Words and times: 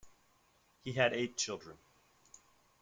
He 0.83 0.93
had 0.93 1.13
eight 1.13 1.37
children. 1.37 1.77